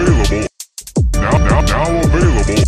[0.00, 0.46] available.
[1.14, 2.64] Now, now, now available.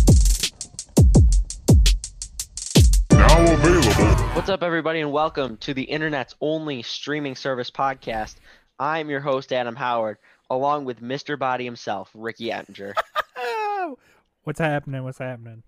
[3.11, 4.23] Now available.
[4.35, 8.35] What's up, everybody, and welcome to the internet's only streaming service podcast.
[8.77, 10.17] I'm your host, Adam Howard,
[10.51, 11.37] along with Mr.
[11.39, 12.93] Body himself, Ricky Ettinger.
[14.43, 15.03] What's happening?
[15.03, 15.63] What's happening?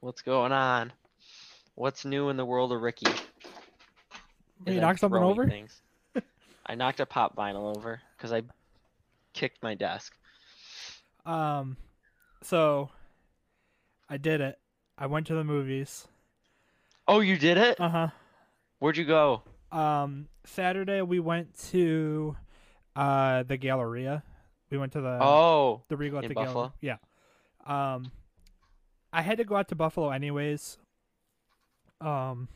[0.00, 0.92] What's going on?
[1.74, 3.10] What's new in the world of Ricky?
[4.66, 5.48] You Is knock I'm something throwing over?
[5.48, 5.80] Things.
[6.64, 8.42] I knocked a pop vinyl over because I
[9.32, 10.14] kicked my desk.
[11.24, 11.76] Um,
[12.42, 12.90] so
[14.08, 14.58] I did it.
[14.98, 16.06] I went to the movies.
[17.08, 17.80] Oh, you did it?
[17.80, 18.08] Uh huh.
[18.78, 19.42] Where'd you go?
[19.70, 22.36] Um, Saturday we went to
[22.94, 24.22] uh the Galleria.
[24.70, 26.72] We went to the oh, the Regal at the Buffalo?
[26.80, 26.98] Galleria.
[27.66, 27.94] Yeah.
[27.94, 28.10] Um,
[29.12, 30.78] I had to go out to Buffalo anyways.
[32.00, 32.48] Um,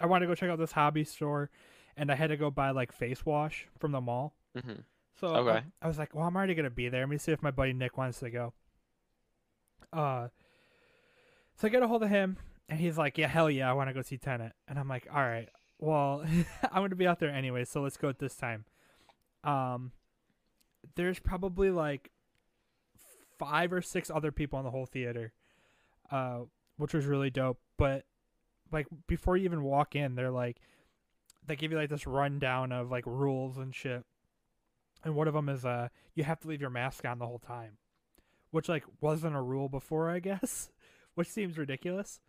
[0.00, 1.50] I wanted to go check out this hobby store,
[1.96, 4.34] and I had to go buy like face wash from the mall.
[4.58, 4.80] hmm
[5.20, 5.50] So Okay.
[5.50, 7.02] I, I was like, well, I'm already gonna be there.
[7.02, 8.54] Let me see if my buddy Nick wants to go.
[9.92, 10.28] Uh,
[11.56, 13.90] so I get a hold of him, and he's like, yeah, hell yeah, I want
[13.90, 14.52] to go see Tenet.
[14.66, 16.24] And I'm like, all right, well,
[16.62, 18.64] I'm gonna be out there anyway, so let's go at this time.
[19.44, 19.92] Um,
[20.96, 22.10] there's probably like
[23.38, 25.32] five or six other people in the whole theater,
[26.10, 26.40] uh,
[26.78, 27.58] which was really dope.
[27.76, 28.04] But
[28.72, 30.58] like before you even walk in, they're like,
[31.46, 34.04] they give you like this rundown of like rules and shit
[35.04, 37.38] and one of them is uh you have to leave your mask on the whole
[37.38, 37.78] time
[38.50, 40.70] which like wasn't a rule before i guess
[41.14, 42.20] which seems ridiculous.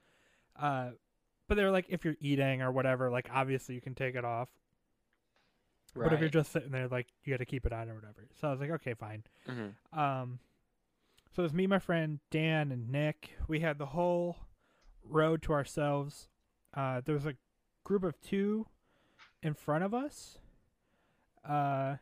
[0.59, 0.89] Uh
[1.47, 4.49] but they're like if you're eating or whatever like obviously you can take it off.
[5.94, 6.05] Right.
[6.05, 8.27] but if you're just sitting there like you got to keep it on or whatever.
[8.39, 9.23] So i was like okay fine.
[9.47, 10.39] Hmm um
[11.33, 13.31] so it was me my friend dan and nick.
[13.47, 14.38] We had the whole
[15.03, 16.27] road to ourselves.
[16.73, 17.36] Uh there was a
[17.83, 18.67] group of two
[19.44, 20.38] in front of us.
[21.47, 21.95] Uh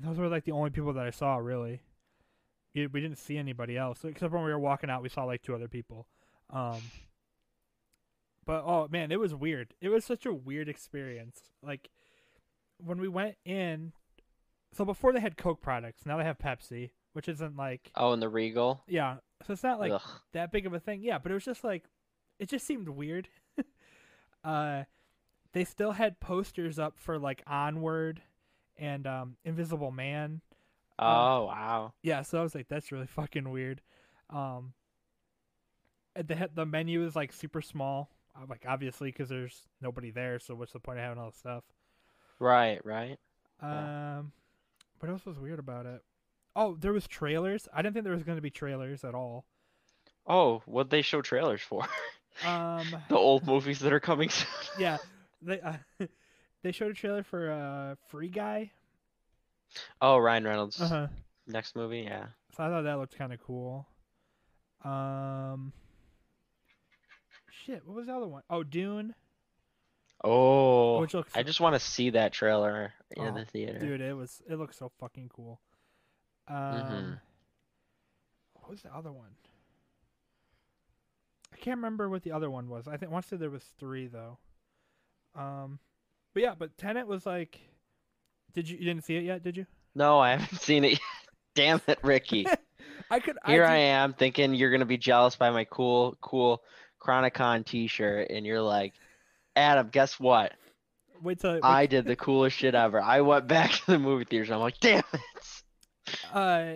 [0.00, 1.80] those were like the only people that i saw really
[2.74, 5.54] we, didn't see anybody else except when we were walking out we saw like two
[5.54, 6.06] other people
[6.50, 6.80] um
[8.44, 11.88] but oh man it was weird it was such a weird experience like
[12.78, 13.92] when we went in
[14.74, 18.20] so before they had Coke products, now they have Pepsi, which isn't like Oh, and
[18.20, 18.82] the Regal.
[18.88, 19.16] yeah.
[19.46, 20.02] So it's not like Ugh.
[20.32, 21.02] that big of a thing.
[21.02, 21.84] Yeah, but it was just like
[22.38, 23.28] it just seemed weird.
[24.44, 24.84] uh
[25.52, 28.22] they still had posters up for like Onward
[28.78, 30.40] and um Invisible Man.
[30.98, 31.92] Oh, wow.
[32.02, 33.80] Yeah, so I was like that's really fucking weird.
[34.30, 34.74] Um
[36.14, 38.10] the the menu is like super small.
[38.36, 41.38] uh, Like obviously cuz there's nobody there, so what's the point of having all this
[41.38, 41.64] stuff?
[42.38, 43.18] Right, right.
[43.70, 43.88] Yeah.
[44.18, 44.32] Um,
[45.00, 46.02] what else was weird about it?
[46.56, 47.68] Oh, there was trailers.
[47.72, 49.46] I didn't think there was going to be trailers at all.
[50.26, 51.86] Oh, what'd they show trailers for?
[52.42, 54.48] Um, the old movies that are coming soon.
[54.74, 54.98] yeah,
[55.42, 55.74] they uh,
[56.64, 58.72] they showed a trailer for uh Free Guy.
[60.00, 60.80] Oh, Ryan Reynolds.
[60.80, 61.06] Uh huh.
[61.46, 62.26] Next movie, yeah.
[62.56, 63.86] So I thought that looked kind of cool.
[64.84, 65.72] Um,
[67.50, 68.42] shit, what was the other one?
[68.50, 69.14] Oh, Dune.
[70.22, 73.78] Oh, Which looks I just want to see that trailer in Oh, the theater.
[73.78, 75.60] dude, it was it looks so fucking cool.
[76.48, 77.20] Um, Mhm.
[78.54, 79.34] what was the other one?
[81.52, 82.88] I can't remember what the other one was.
[82.88, 84.38] I think once there was three though.
[85.34, 85.78] Um,
[86.34, 87.60] but yeah, but Tenet was like,
[88.52, 89.42] did you you didn't see it yet?
[89.42, 89.66] Did you?
[89.94, 91.00] No, I haven't seen it yet.
[91.54, 92.46] Damn it, Ricky.
[93.10, 93.38] I could.
[93.46, 96.62] Here I, I am thinking you're gonna be jealous by my cool, cool
[97.00, 98.94] Chronicon T-shirt, and you're like,
[99.54, 100.52] Adam, guess what?
[101.22, 103.00] Wait till wait, I did the coolest shit ever.
[103.00, 104.50] I went back to the movie theaters.
[104.50, 105.20] I'm like, damn it.
[106.32, 106.74] uh,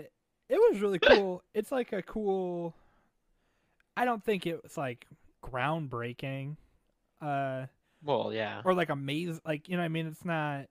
[0.48, 1.42] it was really cool.
[1.54, 2.74] it's like a cool.
[3.96, 5.06] I don't think it was like
[5.44, 6.56] groundbreaking,
[7.20, 7.66] uh,
[8.02, 9.40] Well, yeah, or like amazing.
[9.44, 10.66] Like you know, what I mean, it's not.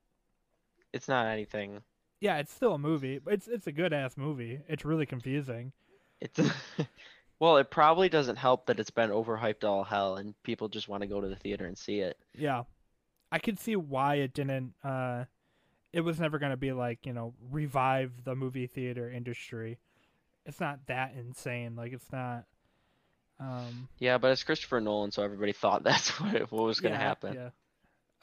[0.93, 1.81] it's not anything.
[2.19, 3.19] Yeah, it's still a movie.
[3.19, 4.59] but It's it's a good ass movie.
[4.67, 5.71] It's really confusing.
[6.21, 6.39] It's
[7.39, 11.01] well, it probably doesn't help that it's been overhyped all hell, and people just want
[11.01, 12.17] to go to the theater and see it.
[12.35, 12.63] Yeah,
[13.31, 14.73] I could see why it didn't.
[14.83, 15.25] Uh,
[15.93, 19.77] it was never gonna be like you know revive the movie theater industry.
[20.45, 21.75] It's not that insane.
[21.75, 22.45] Like it's not.
[23.39, 26.95] Um, Yeah, but it's Christopher Nolan, so everybody thought that's what it, what was gonna
[26.95, 27.33] yeah, happen.
[27.33, 27.49] Yeah.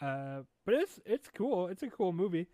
[0.07, 1.69] Uh, but it's it's cool.
[1.69, 2.49] It's a cool movie.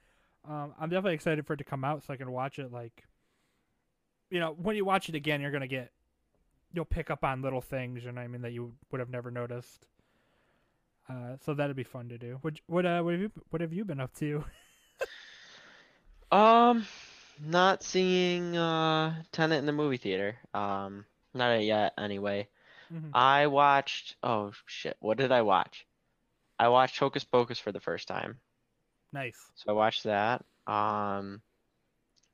[0.49, 2.73] Um, I'm definitely excited for it to come out so I can watch it.
[2.73, 3.05] Like,
[4.31, 5.91] you know, when you watch it again, you're gonna get,
[6.73, 8.03] you'll pick up on little things.
[8.03, 9.87] You know what I mean that you would have never noticed.
[11.09, 12.39] Uh, so that'd be fun to do.
[12.43, 14.45] What what uh what have you what have you been up to?
[16.33, 16.87] Um,
[17.45, 20.37] not seeing uh Tenet in the movie theater.
[20.55, 21.05] Um,
[21.35, 22.49] not yet anyway.
[22.93, 23.11] Mhm.
[23.15, 24.17] I watched.
[24.23, 24.97] Oh shit!
[25.01, 25.87] What did I watch?
[26.59, 28.39] I watched Hocus Pocus for the first time.
[29.13, 29.39] Nice.
[29.55, 30.45] So I watched that.
[30.67, 31.41] Um,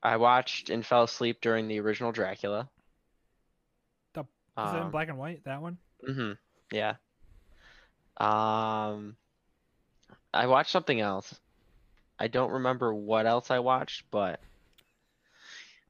[0.02, 2.68] I watched and fell asleep during the original Dracula.
[4.14, 4.26] The- Is
[4.72, 5.44] it in Um, black and white?
[5.44, 5.78] That one?
[6.08, 6.32] Mm-hmm.
[6.70, 6.96] Yeah.
[8.18, 9.16] Um,
[10.32, 11.38] I watched something else.
[12.18, 14.40] I don't remember what else I watched, but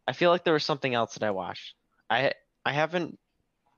[0.08, 1.74] I feel like there was something else that I watched.
[2.10, 2.32] I
[2.66, 3.18] I haven't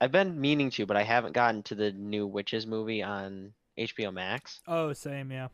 [0.01, 4.13] I've been meaning to, but I haven't gotten to the new Witches movie on HBO
[4.13, 4.61] Max.
[4.67, 5.31] Oh, same.
[5.31, 5.49] Yeah.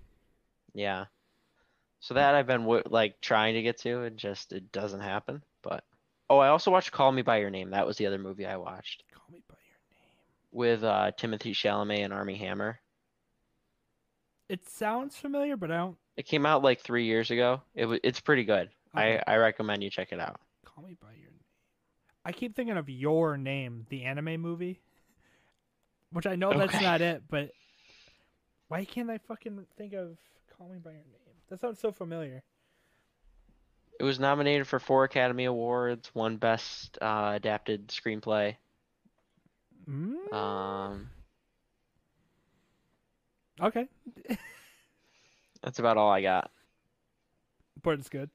[0.75, 1.07] Yeah.
[2.01, 5.43] So that I've been like trying to get to, and just it doesn't happen.
[5.63, 5.83] But
[6.31, 7.71] oh, I also watched Call Me by Your Name.
[7.71, 10.13] That was the other movie I watched Call me by your name.
[10.53, 12.79] with uh, Timothée Chalamet and Armie Hammer.
[14.49, 15.97] It sounds familiar, but I don't.
[16.17, 17.63] It came out like three years ago.
[17.75, 18.69] It was it's pretty good.
[18.97, 19.21] Okay.
[19.27, 20.39] I I recommend you check it out.
[20.67, 21.34] Call me by your name.
[22.25, 24.81] I keep thinking of your name, the anime movie,
[26.11, 27.23] which I know that's not it.
[27.29, 27.51] But
[28.69, 30.17] why can't I fucking think of
[30.57, 31.35] Call Me by Your Name?
[31.49, 32.43] That sounds so familiar.
[34.01, 38.57] It was nominated for four Academy Awards, one Best uh, Adapted Screenplay.
[39.89, 40.33] Mm?
[40.33, 41.11] Um,
[43.61, 43.87] okay,
[45.63, 46.51] that's about all I got.
[47.83, 48.31] but it's good.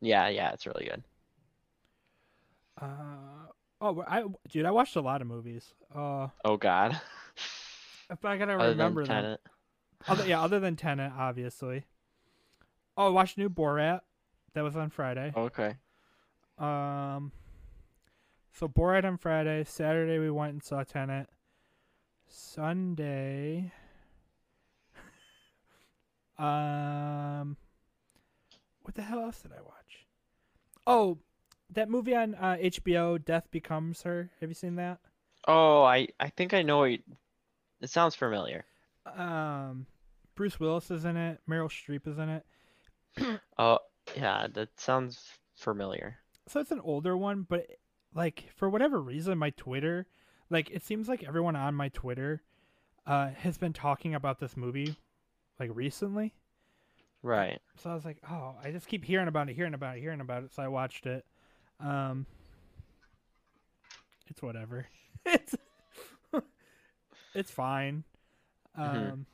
[0.00, 1.02] Yeah, yeah, it's really good.
[2.80, 2.86] Uh
[3.80, 5.74] oh, I dude, I watched a lot of movies.
[5.94, 7.00] Uh, Oh God.
[8.10, 9.38] if I gotta Other remember than them.
[10.08, 11.84] Other, yeah, other than Tenet, obviously.
[12.96, 14.00] Oh, I watched new Borat.
[14.54, 15.32] That was on Friday.
[15.36, 15.76] Okay.
[16.58, 17.32] Um,
[18.52, 19.64] so Borat on Friday.
[19.64, 21.28] Saturday we went and saw Tenet.
[22.28, 23.72] Sunday.
[26.38, 27.56] um,
[28.82, 30.06] what the hell else did I watch?
[30.86, 31.18] Oh,
[31.70, 34.30] that movie on uh, HBO, Death Becomes Her.
[34.40, 34.98] Have you seen that?
[35.48, 37.02] Oh, I I think I know it.
[37.80, 38.64] It sounds familiar.
[39.06, 39.86] Um,
[40.34, 41.40] Bruce Willis is in it.
[41.48, 42.46] Meryl Streep is in it.
[43.58, 43.78] Oh,
[44.16, 46.18] yeah, that sounds familiar.
[46.48, 47.66] so it's an older one, but
[48.14, 50.06] like for whatever reason, my Twitter,
[50.50, 52.42] like it seems like everyone on my Twitter,
[53.06, 54.96] uh, has been talking about this movie,
[55.58, 56.34] like recently.
[57.22, 57.58] Right.
[57.82, 60.20] So I was like, oh, I just keep hearing about it, hearing about it, hearing
[60.20, 60.52] about it.
[60.54, 61.24] So I watched it.
[61.80, 62.26] Um,
[64.28, 64.86] it's whatever.
[65.26, 65.54] it's
[67.34, 68.04] it's fine.
[68.74, 69.26] Um, Mhm.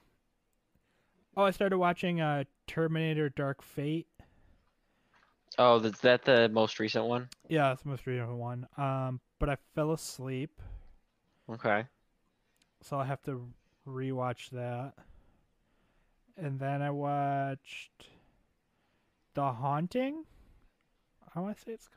[1.37, 4.09] oh, I started watching uh Terminator: Dark Fate.
[5.59, 7.29] Oh, is that the most recent one?
[7.49, 8.67] Yeah, it's the most recent one.
[8.79, 10.61] Um, but I fell asleep.
[11.49, 11.85] Okay.
[12.81, 13.49] so I'll have to
[13.87, 14.95] rewatch that.
[16.37, 18.09] And then I watched
[19.35, 20.25] The Haunting.
[21.35, 21.88] How I want to say it's.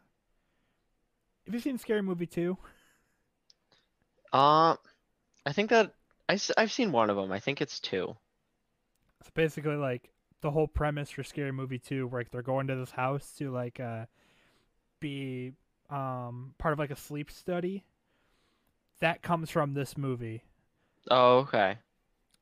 [1.46, 2.58] Have you seen Scary Movie 2?
[4.34, 4.76] Uh,
[5.46, 5.94] I think that
[6.28, 7.32] I I've seen one of them.
[7.32, 8.16] I think it's two.
[9.22, 10.10] It's basically like
[10.42, 13.52] the whole premise for Scary Movie 2 where like, they're going to this house to
[13.52, 14.06] like uh
[15.00, 15.54] be
[15.90, 17.84] um part of like a sleep study.
[19.00, 20.44] That comes from this movie.
[21.12, 21.78] Oh, okay.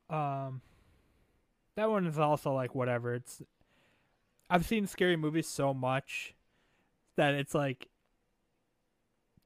[0.10, 0.62] Um,
[1.76, 3.16] that one is also like whatever.
[3.16, 3.42] It's
[4.50, 6.36] I've seen scary movies so much
[7.16, 7.90] that it's like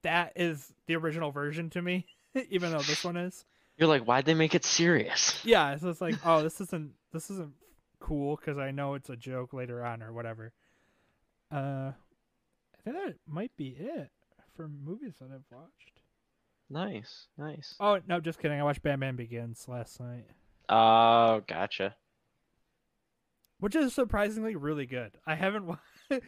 [0.04, 2.06] that is the original version to me,
[2.50, 3.46] even though this one is.
[3.78, 5.40] You're like, why'd they make it serious?
[5.46, 7.54] Yeah, so it's like, oh, this isn't this isn't
[8.00, 10.52] cool because I know it's a joke later on or whatever.
[11.52, 14.10] Uh, I think that might be it
[14.56, 16.02] for movies that I've watched.
[16.70, 17.76] Nice, nice.
[17.80, 18.60] Oh no, just kidding.
[18.60, 20.26] I watched Batman Begins last night,
[20.70, 21.96] Oh, gotcha.
[23.60, 25.12] which is surprisingly really good.
[25.26, 25.70] I haven't.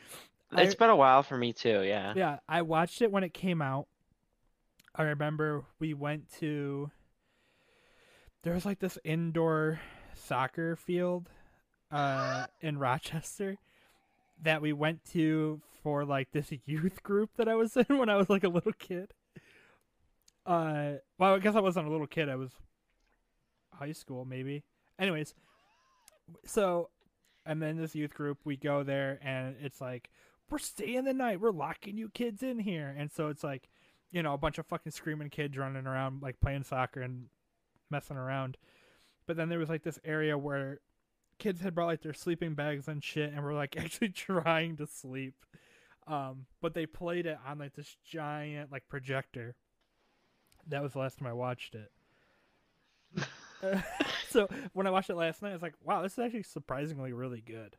[0.52, 1.84] wa- I- It's been a while for me too.
[1.84, 2.14] Yeah.
[2.16, 3.88] Yeah, I watched it when it came out.
[4.96, 6.92] I remember we went to
[8.44, 9.80] there was like this indoor
[10.16, 11.30] soccer field
[11.92, 13.58] uh in Rochester
[14.42, 18.16] that we went to for like this youth group that I was in when I
[18.16, 19.14] was like a little kid.
[20.46, 22.28] Uh well, I guess I wasn't a little kid.
[22.30, 22.52] I was
[23.74, 24.64] high school maybe.
[24.98, 25.34] Anyways,
[26.46, 26.90] so
[27.46, 30.10] and then this youth group we go there and it's like
[30.52, 31.40] we're staying the night.
[31.40, 32.94] We're locking you kids in here.
[32.98, 33.70] And so it's like,
[34.12, 37.26] you know, a bunch of fucking screaming kids running around, like playing soccer and
[37.90, 38.58] messing around.
[39.28, 40.80] But then there was like this area where
[41.38, 44.88] kids had brought like their sleeping bags and shit and were like actually trying to
[44.88, 45.36] sleep.
[46.08, 49.56] Um, but they played it on like this giant like projector.
[50.68, 51.92] That was the last time I watched it.
[54.30, 57.14] So when I watched it last night, I was like, wow, this is actually surprisingly
[57.14, 57.78] really good.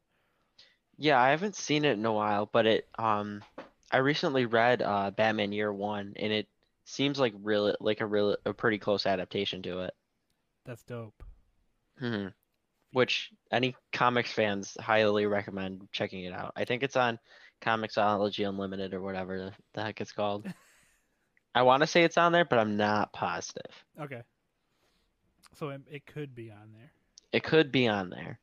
[1.01, 3.43] Yeah, I haven't seen it in a while, but it um
[3.91, 6.47] I recently read uh Batman Year One and it
[6.85, 9.95] seems like really like a real a pretty close adaptation to it.
[10.67, 11.23] That's dope.
[11.99, 12.29] hmm
[12.93, 16.53] which any comics fans highly recommend checking it out.
[16.57, 17.21] I think it's on
[17.63, 20.53] ComiXology Unlimited or whatever the- the heck it's called.
[21.55, 23.73] I want to say it's on there, but I'm not positive.
[24.01, 24.23] Okay.
[25.55, 26.91] So it, it could be on there.
[27.33, 28.39] It could be on there.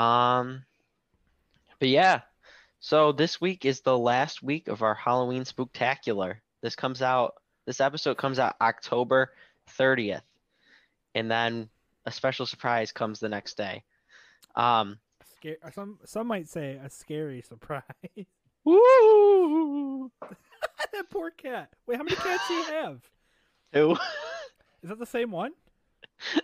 [0.00, 0.64] Um,
[1.84, 2.22] but yeah.
[2.80, 6.36] So this week is the last week of our Halloween spooktacular.
[6.62, 7.34] This comes out.
[7.66, 9.32] This episode comes out October
[9.78, 10.22] 30th,
[11.14, 11.68] and then
[12.06, 13.84] a special surprise comes the next day.
[14.56, 14.98] Um,
[15.36, 15.58] Scare.
[15.74, 17.82] Some some might say a scary surprise.
[18.64, 20.10] woo!
[20.92, 21.68] that poor cat.
[21.86, 23.02] Wait, how many cats do you have?
[23.74, 23.92] Two.
[24.82, 25.52] Is that the same one?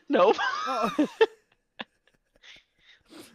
[0.06, 0.37] nope.
[0.66, 1.09] Oh,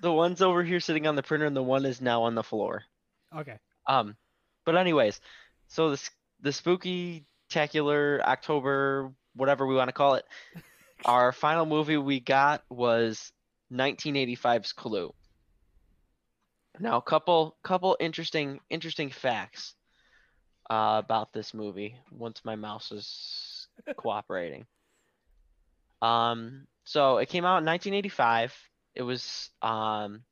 [0.05, 2.43] The one's over here sitting on the printer, and the one is now on the
[2.43, 2.83] floor.
[3.35, 3.57] okay.
[3.87, 4.15] Um,
[4.63, 5.19] but anyways,
[5.67, 10.25] so this the spooky tacular October, whatever we want to call it,
[11.05, 13.31] our final movie we got was
[13.73, 15.11] 1985's Clue.
[16.79, 19.73] Now, a couple couple interesting interesting facts
[20.69, 21.95] uh, about this movie.
[22.11, 24.67] Once my mouse is cooperating.
[26.03, 28.55] Um, so it came out in 1985.
[28.95, 30.23] It was um,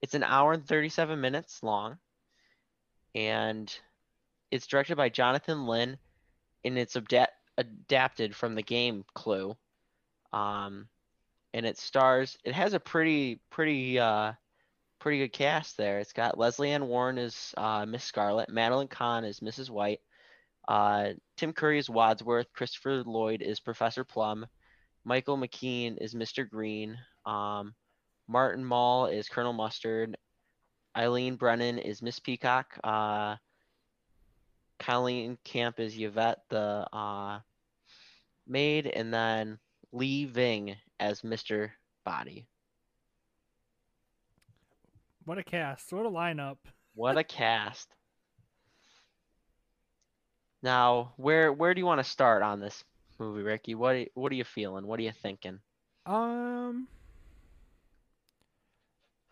[0.00, 1.98] it's an hour and 37 minutes long
[3.14, 3.74] and
[4.50, 5.98] it's directed by Jonathan Lynn,
[6.64, 7.26] and it's abda-
[7.58, 9.56] adapted from the game Clue.
[10.32, 10.88] Um,
[11.54, 12.38] and it stars.
[12.44, 14.32] It has a pretty, pretty, uh,
[14.98, 15.98] pretty good cast there.
[15.98, 19.68] It's got Lesley Ann Warren as uh, Miss Scarlet, Madeline Kahn as Mrs.
[19.68, 20.00] White,
[20.68, 24.46] uh, Tim Curry is Wadsworth, Christopher Lloyd is Professor Plum,
[25.04, 26.48] Michael McKean is Mr.
[26.48, 27.74] Green, um,
[28.28, 30.16] Martin Mull is Colonel Mustard,
[30.96, 32.78] Eileen Brennan is Miss Peacock.
[32.84, 33.36] Uh,
[34.78, 37.38] Colleen Camp is Yvette, the uh,
[38.46, 39.58] maid, and then
[39.92, 41.70] Lee Ving as Mr.
[42.04, 42.46] Body.
[45.24, 45.92] What a cast.
[45.92, 46.58] What a lineup.
[46.94, 47.88] What a cast!
[50.62, 52.84] Now, where where do you want to start on this
[53.18, 53.74] movie, Ricky?
[53.74, 54.86] What what are you feeling?
[54.86, 55.60] What are you thinking?
[56.04, 56.88] Um.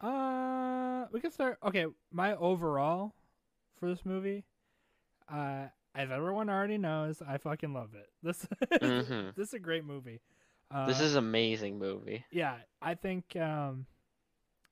[0.00, 1.58] Uh, we can start.
[1.62, 3.14] Okay, my overall
[3.78, 4.44] for this movie,
[5.32, 8.08] uh, as everyone already knows, I fucking love it.
[8.22, 8.46] This,
[8.80, 9.34] Mhm.
[9.36, 10.20] this is a great movie.
[10.70, 12.24] Uh, This is amazing movie.
[12.30, 13.86] yeah, I think um,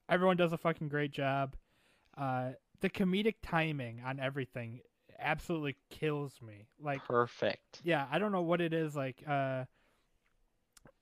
[0.09, 1.57] everyone does a fucking great job.
[2.17, 4.81] Uh, the comedic timing on everything
[5.19, 6.67] absolutely kills me.
[6.81, 7.81] Like, Perfect.
[7.83, 8.95] yeah, I don't know what it is.
[8.95, 9.65] Like, uh,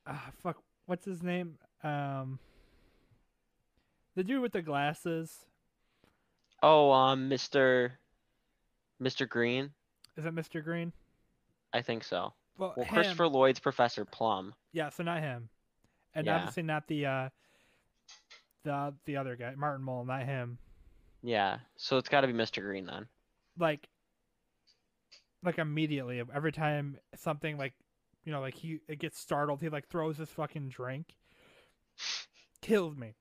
[0.06, 0.56] ah, fuck,
[0.86, 1.58] what's his name?
[1.82, 2.38] Um,
[4.16, 5.44] the dude with the glasses.
[6.62, 7.92] Oh, um, Mr.
[9.00, 9.28] Mr.
[9.28, 9.70] Green.
[10.16, 10.64] Is it Mr.
[10.64, 10.92] Green?
[11.72, 12.32] I think so.
[12.58, 12.86] Well, Well.
[12.86, 14.54] Christopher Lloyd's Professor Plum.
[14.72, 15.48] Yeah, so not him,
[16.14, 16.36] and Yeah.
[16.36, 17.28] obviously not the uh,
[18.64, 20.58] the the other guy, Martin Mull, not him.
[21.22, 22.62] Yeah, so it's got to be Mr.
[22.62, 23.06] Green then.
[23.58, 23.88] Like,
[25.42, 27.74] like immediately, every time something like,
[28.24, 31.14] you know, like he it gets startled, he like throws his fucking drink.
[32.62, 33.14] Killed me.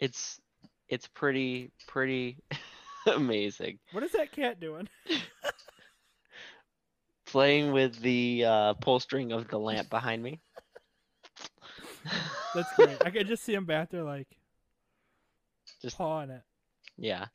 [0.00, 0.40] It's
[0.88, 2.38] it's pretty pretty
[3.06, 3.78] amazing.
[3.92, 4.88] What is that cat doing?
[7.26, 10.40] Playing with the uh, pull string of the lamp behind me.
[12.54, 12.96] That's great.
[13.04, 14.26] I could just see him back there, like,
[15.80, 16.42] Just- pawing it.
[16.98, 17.26] Yeah.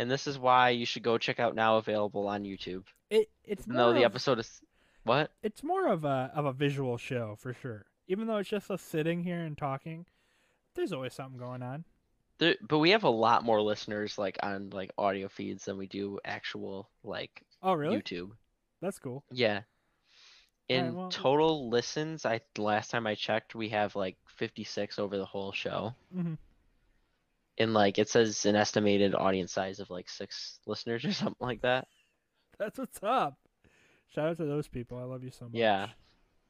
[0.00, 2.82] And this is why you should go check out now available on YouTube.
[3.10, 4.60] It it's Even though the of- episode is
[5.04, 5.30] what?
[5.44, 7.86] it's more of a of a visual show for sure.
[8.08, 10.06] Even though it's just us sitting here and talking,
[10.74, 11.84] there's always something going on.
[12.38, 15.86] There, but we have a lot more listeners like on like audio feeds than we
[15.86, 17.96] do actual like Oh, really?
[17.96, 18.30] YouTube.
[18.82, 19.24] That's cool.
[19.30, 19.60] Yeah.
[20.68, 25.24] In well- total listens, I last time I checked, we have like 56 over the
[25.24, 25.94] whole show.
[26.14, 26.34] Mm-hmm.
[27.58, 31.62] And like it says an estimated audience size of like six listeners or something like
[31.62, 31.86] that.
[32.58, 33.38] That's what's up.
[34.14, 34.98] Shout out to those people.
[34.98, 35.54] I love you so much.
[35.54, 35.88] Yeah.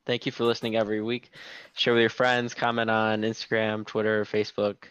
[0.06, 1.30] Thank you for listening every week.
[1.74, 4.84] Share with your friends, comment on Instagram, Twitter, Facebook,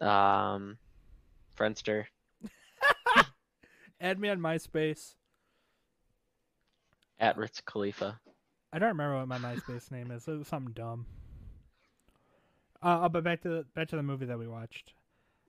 [0.00, 0.76] um,
[1.58, 2.04] Friendster.
[4.00, 5.14] Add me on MySpace.
[7.18, 8.20] at Ritz Khalifa.
[8.72, 10.28] I don't remember what my MySpace name is.
[10.28, 11.06] It was something dumb.
[12.82, 14.92] Uh, oh, but back to the, back to the movie that we watched.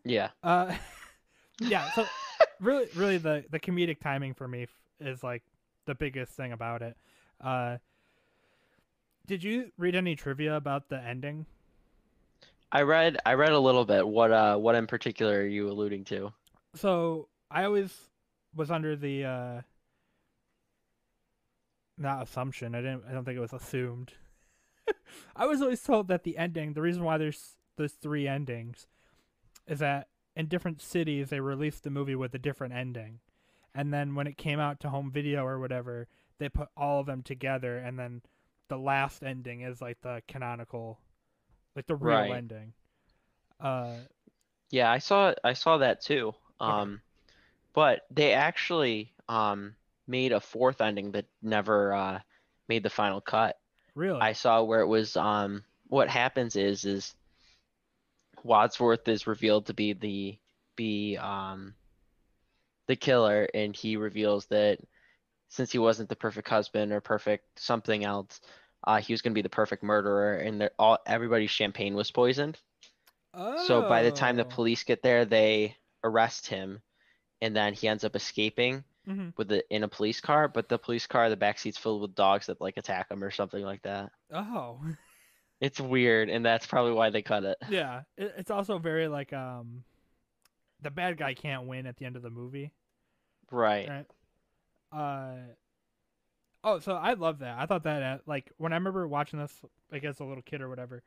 [0.06, 0.30] Yeah.
[0.44, 0.74] Uh,
[1.60, 1.92] yeah.
[1.92, 2.06] So
[2.62, 4.70] really, really, the the comedic timing for me f-
[5.02, 5.44] is like
[5.86, 6.96] the biggest thing about it.
[7.42, 7.78] Uh,
[9.26, 11.46] did you read any trivia about the ending?
[12.72, 14.08] I read I read a little bit.
[14.08, 16.34] What uh what in particular are you alluding to?
[16.76, 18.10] So I always
[18.56, 19.62] was under the uh,
[21.98, 22.76] not assumption.
[22.76, 23.04] I didn't.
[23.08, 24.14] I don't think it was assumed.
[25.36, 28.88] I was always told that the ending, the reason why there's those three endings,
[29.68, 33.20] is that in different cities they released the movie with a different ending,
[33.74, 36.08] and then when it came out to home video or whatever,
[36.40, 38.22] they put all of them together, and then
[38.70, 41.00] the last ending is like the canonical,
[41.76, 42.34] like the real Right.
[42.34, 42.74] ending.
[43.60, 43.98] Uh,
[44.72, 46.34] Yeah, I saw I saw that too.
[46.68, 46.88] Okay.
[46.88, 47.02] Um,
[47.74, 49.76] but they actually um
[50.08, 52.20] made a fourth ending that never uh
[52.68, 53.58] made the final cut.
[53.96, 54.20] really?
[54.20, 57.16] I saw where it was um what happens is is
[58.44, 60.40] Wadsworth is revealed to be the
[60.76, 61.76] be um
[62.88, 64.80] the killer and he reveals that
[65.56, 68.42] since he wasn't the perfect husband or perfect something else,
[68.86, 72.60] uh he was going to be the perfect murderer and all everybody's champagne was poisoned.
[73.56, 74.46] So by the time the Oh.
[74.46, 76.82] police get there, they arrest him,
[77.42, 79.34] and then he ends up escaping Mhm.
[79.38, 80.48] with the in a police car.
[80.48, 83.32] But the police car, the back seat's filled with dogs that like attack him or
[83.32, 84.12] something like that.
[84.32, 84.80] Oh.
[85.62, 87.58] It's weird, and that's probably why they cut it.
[87.68, 89.84] Yeah, it, it's also very like um,
[90.82, 92.72] the bad guy can't win at the end of the movie,
[93.52, 93.88] Right.
[93.90, 94.06] right?
[94.96, 95.36] Uh,
[96.64, 97.58] oh, so I love that.
[97.60, 99.54] I thought that uh, like when I remember watching this
[99.92, 101.04] like as a little kid or whatever,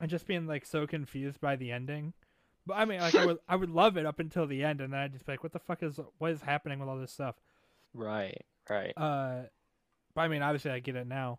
[0.00, 2.12] and just being like so confused by the ending.
[2.66, 4.92] But I mean, like I would I would love it up until the end, and
[4.92, 7.12] then I'd just be like, what the fuck is what is happening with all this
[7.12, 7.36] stuff?
[7.94, 8.44] Right.
[8.68, 8.92] Right.
[8.96, 9.42] Uh,
[10.14, 11.38] but I mean, obviously I get it now.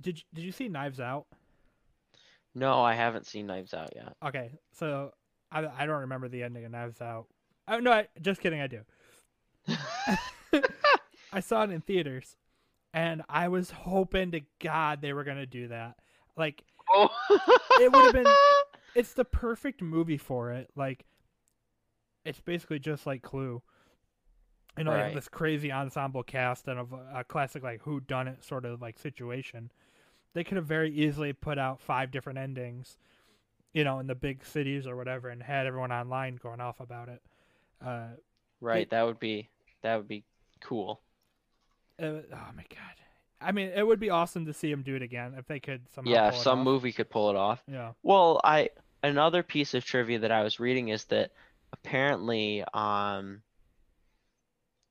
[0.00, 1.26] Did you, did you see Knives Out?
[2.54, 4.14] No, I haven't seen Knives Out yet.
[4.24, 5.12] Okay, so
[5.52, 7.26] I, I don't remember the ending of Knives Out.
[7.68, 8.60] Oh no, I, just kidding.
[8.60, 8.80] I do.
[11.34, 12.36] I saw it in theaters,
[12.92, 15.96] and I was hoping to God they were gonna do that.
[16.36, 17.08] Like, oh.
[17.80, 18.32] It would've been-
[18.94, 20.70] it's the perfect movie for it.
[20.76, 21.04] Like,
[22.24, 23.62] it's basically just like Clue.
[24.78, 25.14] You know, have Right.
[25.14, 28.98] this crazy ensemble cast and a, a classic like who done it sort of like
[28.98, 29.70] situation.
[30.32, 32.96] They could have very easily put out five different endings,
[33.72, 37.08] you know, in the big cities or whatever, and had everyone online going off about
[37.08, 37.22] it.
[37.84, 38.08] Uh,
[38.60, 38.88] Right.
[38.90, 39.48] That would be
[39.82, 40.24] that would be
[40.60, 41.02] cool.
[41.98, 42.94] It oh my god!
[43.40, 45.82] I mean, it would be awesome to see them do it again if they could
[45.94, 46.10] somehow.
[46.10, 46.64] Yeah, it some off.
[46.64, 47.62] movie could pull it off.
[47.70, 47.92] Yeah.
[48.02, 48.70] Well, I
[49.02, 51.30] another piece of trivia that I was reading is that
[51.72, 53.42] apparently, um,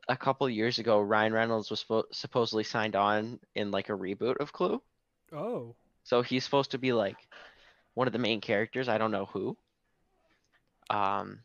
[0.07, 4.37] a couple years ago, Ryan Reynolds was spo- supposedly signed on in like a reboot
[4.37, 4.81] of Clue.
[5.31, 5.75] Oh.
[6.03, 7.17] So he's supposed to be like
[7.93, 8.89] one of the main characters.
[8.89, 9.57] I don't know who.
[10.89, 11.39] Um,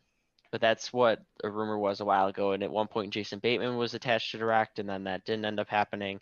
[0.51, 2.51] but that's what a rumor was a while ago.
[2.51, 5.59] And at one point, Jason Bateman was attached to direct, and then that didn't end
[5.59, 6.19] up happening.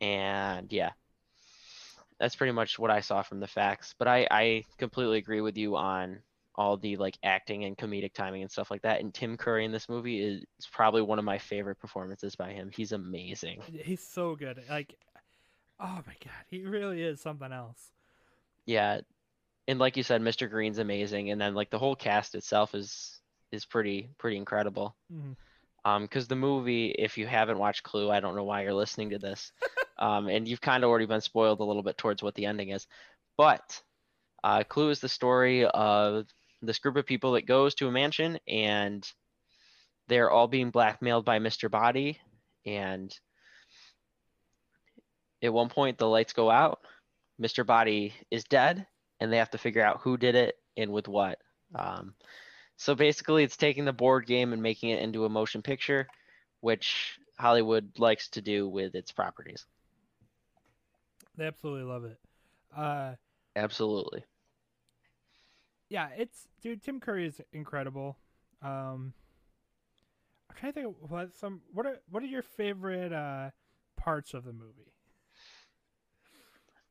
[0.00, 0.90] And yeah,
[2.20, 3.94] that's pretty much what I saw from the facts.
[3.98, 6.18] But I, I completely agree with you on
[6.54, 9.00] all the like acting and comedic timing and stuff like that.
[9.00, 12.50] And Tim Curry in this movie is, is probably one of my favorite performances by
[12.50, 12.70] him.
[12.74, 13.62] He's amazing.
[13.84, 14.60] He's so good.
[14.68, 14.94] Like,
[15.80, 17.90] oh my god, he really is something else.
[18.66, 19.00] Yeah,
[19.68, 20.50] and like you said, Mr.
[20.50, 23.17] Green's amazing, and then like the whole cast itself is
[23.52, 24.96] is pretty pretty incredible.
[25.12, 25.36] Mhm.
[25.84, 29.10] Um, because the movie, if you haven't watched Clue, I don't know why you're listening
[29.10, 29.52] to this.
[29.98, 32.70] um, and you've kind of already been spoiled a little bit towards what the ending
[32.70, 32.86] is,
[33.36, 33.80] but
[34.44, 36.26] uh, Clue is the story of
[36.62, 39.10] this group of people that goes to a mansion and
[40.08, 41.70] they're all being blackmailed by Mr.
[41.70, 42.18] Body,
[42.66, 43.16] and
[45.42, 46.80] at one point the lights go out,
[47.40, 47.64] Mr.
[47.64, 48.86] Body is dead,
[49.20, 51.38] and they have to figure out who did it and with what.
[51.74, 52.14] Um,
[52.78, 56.08] so basically, it's taking the board game and making it into a motion picture,
[56.60, 59.66] which Hollywood likes to do with its properties.
[61.36, 62.18] They absolutely love it.
[62.76, 63.14] Uh,
[63.56, 64.24] Absolutely.
[65.90, 66.82] yeah, it's dude.
[66.82, 68.18] Tim Curry is incredible.
[68.62, 69.14] Um,
[70.50, 73.50] I'm trying to think of what some what are what are your favorite uh
[73.96, 74.92] parts of the movie?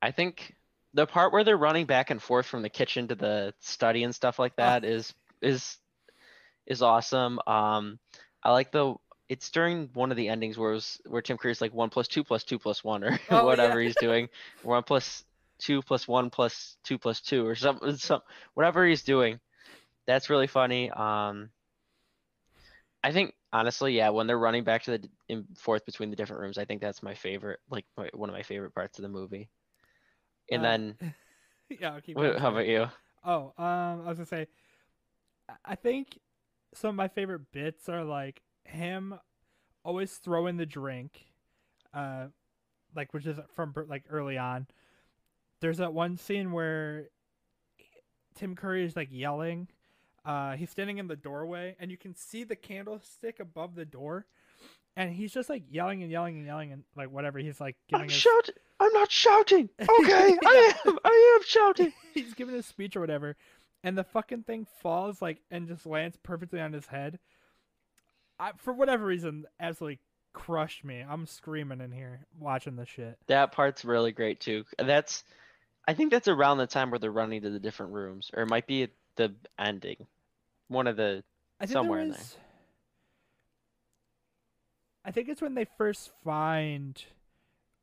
[0.02, 0.54] I think
[0.94, 4.14] the part where they're running back and forth from the kitchen to the study and
[4.14, 5.78] stuff like that is is
[6.66, 7.40] is awesome.
[7.46, 7.98] Um,
[8.42, 8.94] I like the
[9.28, 12.08] it's during one of the endings where it was, where Tim Curry's like one plus
[12.08, 13.80] two plus two plus one or Oh, whatever yeah.
[13.80, 14.28] he's doing,
[14.62, 15.24] one plus
[15.58, 18.22] two plus one plus two plus two or something, some
[18.54, 19.40] whatever he's doing.
[20.06, 20.90] That's really funny.
[20.90, 21.50] Um,
[23.02, 26.42] I think honestly, yeah, when they're running back to the in, forth between the different
[26.42, 29.08] rooms, I think that's my favorite, like my, one of my favorite parts of the
[29.08, 29.48] movie.
[30.50, 30.98] And Uh, then,
[31.80, 32.86] yeah, I'll keep wh- going, how about you?
[33.24, 34.48] Oh, um, I was gonna say,
[35.64, 36.18] I- think
[36.74, 39.14] some of my favorite bits are like him
[39.84, 41.26] always throwing the drink,
[41.94, 42.26] uh,
[42.94, 44.66] like which is from like early on.
[45.60, 47.08] There's that one scene where
[48.34, 49.68] Tim Curry is like yelling.
[50.24, 54.26] Uh, he's standing in the doorway, and you can see the candlestick above the door,
[54.96, 57.38] and he's just like yelling and yelling and yelling and like whatever.
[57.38, 58.54] He's like I'm his shouting.
[58.78, 59.70] I'm not shouting.
[59.80, 60.98] Okay, I am.
[61.04, 61.92] I am shouting.
[62.14, 63.36] he's giving a speech or whatever,
[63.84, 67.18] and the fucking thing falls like and just lands perfectly on his head.
[68.38, 70.00] I, for whatever reason, absolutely
[70.32, 71.04] crushed me.
[71.08, 73.18] I'm screaming in here watching this shit.
[73.26, 74.64] That part's really great too.
[74.78, 75.24] That's,
[75.86, 78.48] I think that's around the time where they're running to the different rooms, or it
[78.48, 80.06] might be at the ending.
[80.68, 81.24] One of the
[81.60, 82.36] I think Somewhere there in was,
[85.04, 87.02] I think it's when they first find,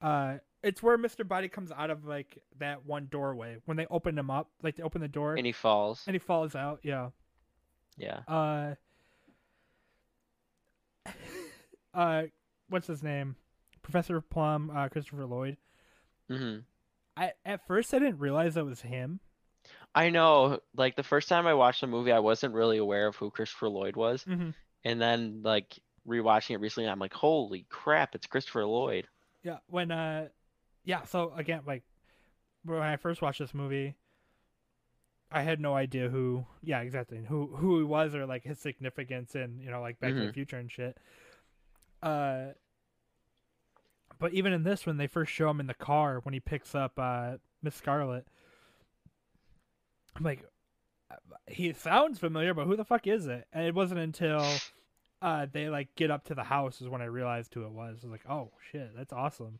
[0.01, 1.25] uh, it's where Mr.
[1.27, 4.83] Body comes out of like that one doorway when they open him up, like they
[4.83, 6.03] open the door and he falls.
[6.07, 6.79] and he falls out.
[6.83, 7.09] Yeah.
[7.97, 8.19] Yeah.
[8.27, 8.75] Uh.
[11.93, 12.23] uh,
[12.69, 13.35] what's his name?
[13.81, 15.57] Professor Plum, uh, Christopher Lloyd.
[16.29, 16.57] hmm
[17.17, 19.19] I at first I didn't realize that was him.
[19.93, 20.59] I know.
[20.75, 23.69] Like the first time I watched the movie, I wasn't really aware of who Christopher
[23.69, 24.49] Lloyd was, Mm-hmm.
[24.83, 29.07] and then like rewatching it recently, I'm like, holy crap, it's Christopher Lloyd.
[29.43, 30.27] Yeah, when uh,
[30.85, 31.03] yeah.
[31.03, 31.83] So again, like
[32.63, 33.95] when I first watched this movie,
[35.31, 36.45] I had no idea who.
[36.63, 37.25] Yeah, exactly.
[37.27, 40.27] Who who he was or like his significance in you know like Back to the
[40.27, 40.33] Mhm.
[40.33, 40.97] Future and shit.
[42.01, 42.53] Uh.
[44.17, 46.73] But even in this, when they first show him in the car when he picks
[46.73, 48.25] up uh Miss Scarlet,
[50.15, 50.45] I'm like,
[51.47, 53.45] he sounds familiar, but who the fuck is it?
[53.51, 54.45] And it wasn't until
[55.21, 57.97] uh they like get up to the house is when I realized who it was.
[58.03, 59.59] I was like, oh shit, that's awesome.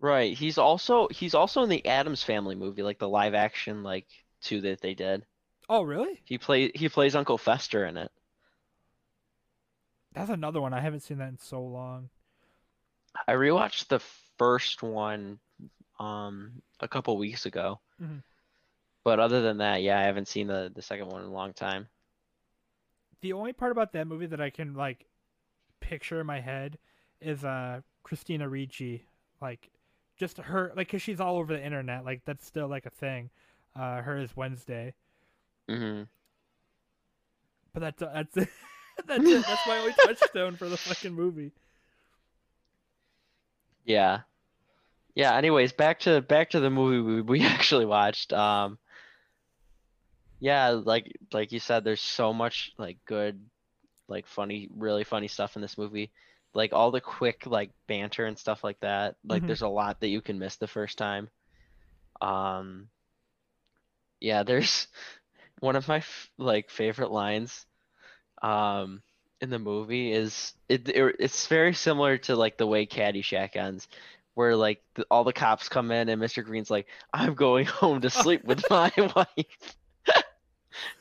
[0.00, 0.34] Right.
[0.36, 4.06] He's also he's also in the Addams Family movie, like the live action like
[4.40, 5.26] two that they did.
[5.68, 6.24] Oh really?
[6.24, 8.12] He play he plays Uncle Fester in it.
[10.12, 10.72] That's another one.
[10.72, 12.10] I haven't seen that in so long.
[13.28, 14.00] I rewatched the
[14.38, 15.38] first one
[15.98, 17.80] um a couple weeks ago.
[18.00, 18.22] Mhm.
[19.04, 21.54] But other than that, yeah, I haven't seen the the second one in a long
[21.54, 21.88] time.
[23.20, 25.06] The only part about that movie that I can like
[25.80, 26.78] picture in my head
[27.20, 29.06] is uh Christina Ricci,
[29.40, 29.70] like
[30.16, 32.04] just her, like because she's all over the internet.
[32.04, 33.30] Like that's still like a thing.
[33.76, 34.94] Uh, her is Wednesday,
[35.68, 36.08] hmm
[37.72, 38.48] but that's that's it.
[39.06, 39.46] that's it.
[39.46, 41.52] That's my only touchstone for the fucking movie.
[43.84, 44.20] Yeah.
[45.14, 48.32] Yeah, anyways, back to back to the movie we, we actually watched.
[48.32, 48.78] Um
[50.40, 53.40] yeah, like like you said, there's so much like good,
[54.08, 56.12] like funny, really funny stuff in this movie.
[56.56, 59.16] Like all the quick like banter and stuff like that.
[59.28, 59.46] Like Mhm.
[59.46, 61.30] there's a lot that you can miss the first time.
[62.20, 62.88] Um
[64.20, 64.88] yeah, there's
[65.60, 67.66] one of my f- like favorite lines
[68.42, 69.02] um
[69.40, 73.88] in the movie is it, it it's very similar to like the way Caddyshack ends
[74.34, 76.42] where like the, all the cops come in and Mr.
[76.42, 79.76] Green's like I'm going home to sleep with my wife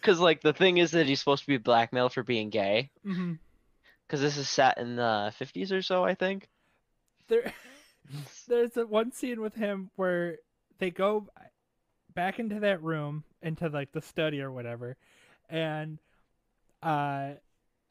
[0.01, 3.33] cuz like the thing is that he's supposed to be blackmailed for being gay hmm
[4.07, 6.49] cuz this is set in the 50s or so I think
[7.27, 7.53] There,
[8.47, 10.37] there's a one scene with him where
[10.79, 11.27] they go
[12.13, 14.97] back into that room, into like the study or whatever,
[15.49, 15.99] and
[16.81, 17.31] uh,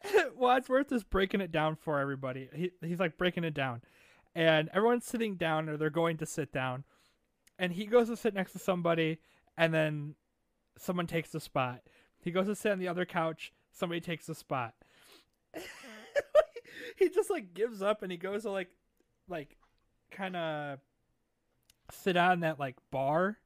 [0.37, 2.49] Wadsworth is breaking it down for everybody.
[2.55, 3.83] He he's like breaking it down,
[4.35, 6.85] and everyone's sitting down or they're going to sit down,
[7.59, 9.19] and he goes to sit next to somebody,
[9.57, 10.15] and then
[10.79, 11.83] someone takes the spot.
[12.21, 13.53] He goes to sit on the other couch.
[13.73, 14.75] Somebody takes the spot.
[16.97, 18.69] he just like gives up and he goes to like
[19.29, 19.57] like
[20.11, 20.79] kind of
[21.91, 23.39] sit on that like bar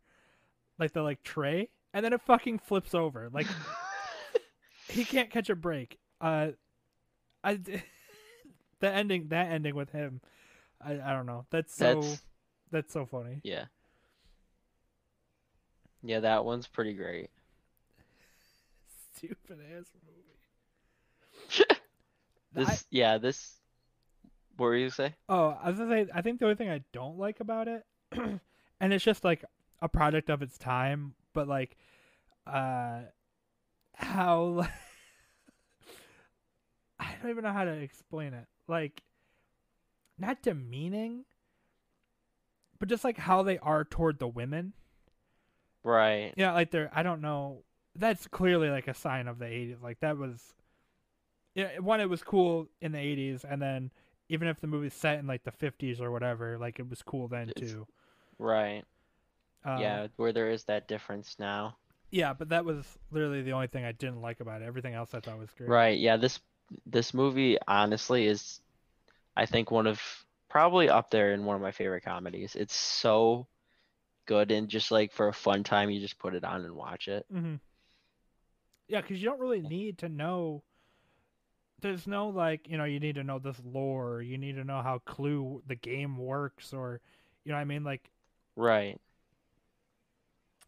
[0.78, 3.28] like the like tray and then it fucking flips over.
[3.32, 3.46] Like
[4.88, 5.98] he can't catch a break.
[6.20, 6.48] Uh
[7.44, 7.54] i
[8.80, 10.20] the ending that ending with him
[10.80, 11.46] i, I don't know.
[11.50, 12.22] That's so that's
[12.70, 13.40] that's so funny.
[13.42, 13.64] Yeah.
[16.02, 17.30] Yeah that one's pretty great.
[19.16, 20.37] Stupid ass movie
[22.58, 23.54] this I- yeah this
[24.56, 26.82] what were you say Oh, I was gonna say, I think the only thing I
[26.92, 29.44] don't like about it, and it's just like
[29.80, 31.76] a product of its time, but like,
[32.46, 33.00] uh,
[33.94, 34.66] how
[36.98, 38.46] I don't even know how to explain it.
[38.66, 39.02] Like,
[40.18, 41.24] not demeaning,
[42.80, 44.72] but just like how they are toward the women.
[45.84, 46.90] right Yeah, like they're.
[46.92, 47.62] I don't know.
[47.94, 49.80] That's clearly like a sign of the '80s.
[49.82, 50.42] Like that was.
[51.58, 53.90] Yeah, one, it was cool in the '80s, and then
[54.28, 57.26] even if the movie's set in like the 50s or whatever, like it was cool
[57.26, 57.86] then It's- too.
[58.38, 58.84] right
[59.64, 61.76] Uh, yeah where there is that difference now
[62.10, 64.64] yeah, but that was literally the only thing I didn't like about it.
[64.64, 65.68] Everything else I thought was great.
[65.68, 66.40] Right, yeah, this
[66.86, 68.60] this movie honestly is
[69.36, 70.00] I think one of
[70.48, 72.54] probably up there in one of my favorite comedies.
[72.54, 73.46] It's so
[74.26, 77.08] good and just like for a fun time you just put it on and watch
[77.08, 77.26] it.
[77.30, 77.56] hmm
[78.88, 80.62] Yeah, because you don't really need to know
[81.80, 84.82] there's no like you know you need to know this lore, you need to know
[84.82, 87.00] how Clue the game works, or
[87.44, 88.08] you know what I mean like
[88.56, 88.98] Right.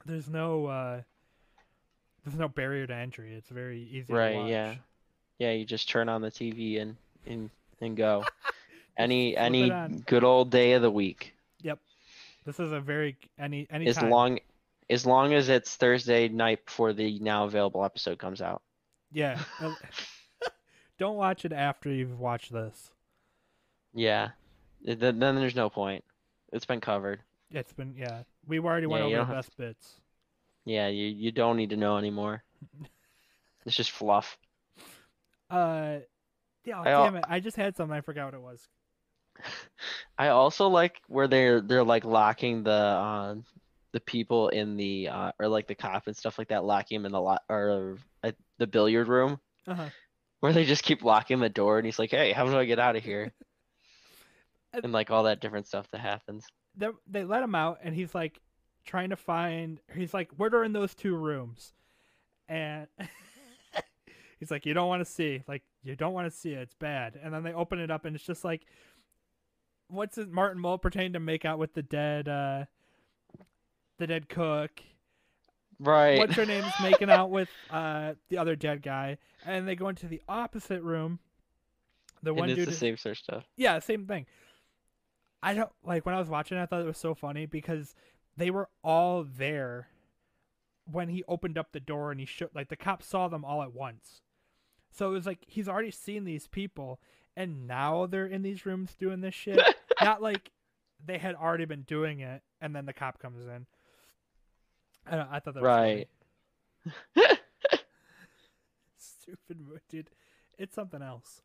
[0.06, 1.00] there's no uh
[2.24, 3.34] there's no barrier to entry.
[3.34, 4.50] It's very easy Right, to watch.
[4.50, 4.74] yeah.
[5.38, 6.96] Yeah, you just turn on the TV and
[7.26, 8.24] and and go.
[8.98, 9.70] any any
[10.06, 11.34] good old day of the week.
[11.62, 11.78] Yep.
[12.44, 14.38] This is a very any any As long
[14.90, 18.62] as long as it's Thursday night before the now available episode comes out.
[19.12, 19.38] yeah.
[21.00, 22.92] Don't watch it after you've watched this.
[23.94, 24.30] Yeah.
[24.82, 26.04] Then, then there's no point.
[26.52, 27.22] It's been covered.
[27.50, 28.24] It's been yeah.
[28.46, 30.00] We already went Yeah, over the best bits.
[30.64, 32.44] Yeah, you you don't need to know anymore.
[33.64, 34.38] It's just fluff.
[35.50, 36.00] Uh,
[36.64, 36.80] yeah.
[36.80, 37.24] oh, I damn it!
[37.28, 37.96] I just had something.
[37.96, 38.68] I forgot what it was.
[40.18, 43.34] I also like where they're they're like locking the uh,
[43.92, 47.06] the people in the uh, or like the cop and stuff like that, locking him
[47.06, 49.90] in the lot or uh, the billiard room Uh-huh.
[50.40, 52.78] Where they just keep locking the door and he's like, "Hey, how do I get
[52.78, 53.32] out of here?"
[54.72, 56.46] And- like all that different stuff that happens.
[56.76, 58.40] They they let him out, and he's like
[58.84, 59.80] trying to find.
[59.94, 61.72] He's like, "What are in those two rooms?"
[62.48, 62.86] And
[64.38, 65.42] he's like, "You don't want to see.
[65.48, 66.60] Like, you don't want to see it.
[66.60, 68.64] It's bad." And then they open it up, and it's just like,
[69.88, 70.30] what's it?
[70.30, 72.66] Martin Mull pretending to make out with the dead, uh,
[73.98, 74.70] the dead cook.
[75.82, 76.18] Right.
[76.18, 80.06] what's her name's making out with uh the other dead guy, and they go into
[80.06, 81.18] the opposite room.
[82.22, 83.44] The one and it's dude, the same sort of stuff.
[83.56, 84.26] yeah, same thing.
[85.42, 86.58] I don't like when I was watching.
[86.58, 87.94] I thought it was so funny because
[88.36, 89.88] they were all there
[90.84, 93.62] when he opened up the door and he showed like the cops saw them all
[93.62, 94.20] at once.
[94.92, 97.00] So it was like he's already seen these people,
[97.36, 99.60] and now they're in these rooms doing this shit.
[100.02, 100.50] Not like
[101.04, 103.66] they had already been doing it, and then the cop comes in.
[105.06, 106.08] I, I thought that was Right.
[108.98, 109.58] Stupid,
[109.88, 110.10] dude.
[110.58, 111.42] It's something else.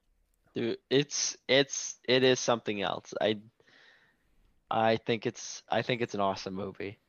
[0.53, 3.13] Dude, it's it's it is something else.
[3.19, 3.39] I
[4.69, 6.99] I think it's I think it's an awesome movie.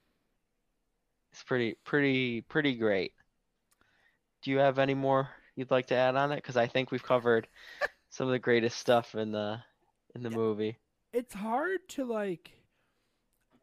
[1.32, 3.12] It's pretty pretty pretty great.
[4.42, 6.36] Do you have any more you'd like to add on it?
[6.36, 7.48] Because I think we've covered
[8.10, 9.58] some of the greatest stuff in the
[10.14, 10.36] in the Yeah.
[10.36, 10.78] movie.
[11.12, 12.50] it's hard to like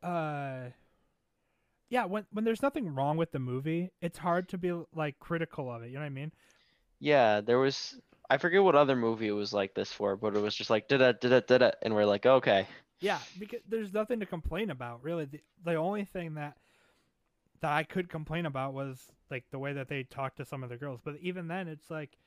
[0.01, 0.69] uh
[1.93, 5.71] yeah when when there's nothing wrong with the movie it's hard to be like critical
[5.71, 6.31] of it you know what i mean?
[6.99, 10.41] Yeah, there was I forget what other movie it was like this for, but it
[10.41, 12.65] was just like da da da da da, and we're like, okay,
[13.01, 15.25] yeah because there's nothing to complain about really.
[15.25, 16.57] The, the only thing that
[17.61, 20.69] that i could complain about was like the way that they talked to some of
[20.69, 22.17] the girls but even then it's like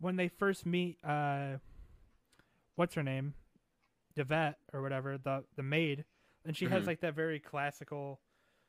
[0.00, 1.58] when they first meet uh
[2.76, 3.34] what's her name?
[4.14, 6.04] Devette or whatever the the maid
[6.44, 6.86] and she has Mhm.
[6.86, 8.20] like that very classical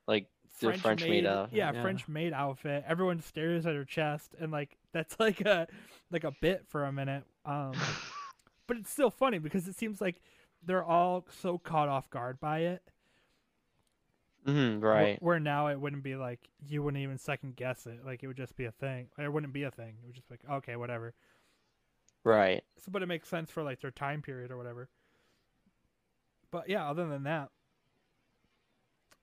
[0.07, 0.27] like
[0.59, 1.81] the French maid outfit, yeah, yeah.
[1.81, 2.83] French maid outfit.
[2.87, 5.67] Everyone stares at her chest, and like that's like a
[6.11, 7.23] like a bit for a minute.
[7.45, 7.73] Um,
[8.67, 10.21] but it's still funny because it seems like
[10.63, 12.81] they're all so caught off guard by it.
[14.47, 18.05] Mm-hmm, wh- right, Where now it wouldn't be like you wouldn't even second guess it.
[18.05, 19.07] Like it would just be a thing.
[19.17, 19.95] It wouldn't be a thing.
[20.01, 21.13] It would just be like okay, whatever.
[22.23, 22.63] right.
[22.77, 24.89] So, but it makes sense for like their time period or whatever.
[26.51, 27.49] But yeah, other than that,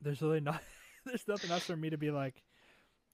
[0.05, 0.63] there's really not.
[1.07, 2.43] there's nothing else for me to be like,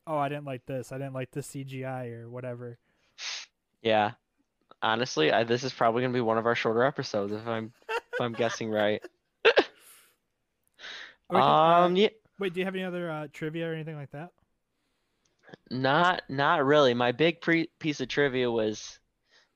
[0.07, 0.93] oh, I didn't like this.
[0.93, 2.79] I didn't like the CGI or whatever.
[3.83, 4.13] Yeah.
[4.83, 8.21] Honestly, I, this is probably gonna be one of our shorter episodes if I'm if
[8.21, 9.03] I'm guessing right.
[11.29, 13.75] Or we can, uh, Um, yeah, wait, do you have any other uh, trivia or
[13.75, 14.33] anything like that?
[15.71, 16.95] not not really.
[16.95, 18.99] My big pre piece of trivia was,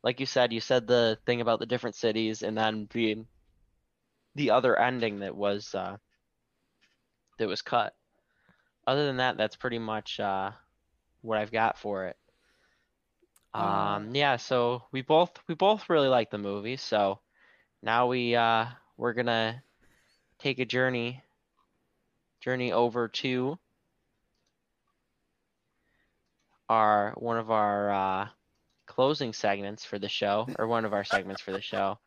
[0.02, 3.24] like you said, you said the thing about the different cities, and then the
[4.34, 5.96] the other ending that was uh
[7.38, 7.94] that was cut.
[8.86, 10.52] Other than that, that's pretty much uh
[11.22, 12.16] what I've got for it.
[13.54, 17.20] Uh, Um, yeah, so we both we both really like the movie, so
[17.82, 18.66] now we uh
[18.96, 19.62] we're gonna
[20.38, 21.22] take a journey
[22.40, 23.58] journey over to
[26.68, 28.28] our one of our uh
[28.86, 31.98] closing segments for the show or one of our segments for the show.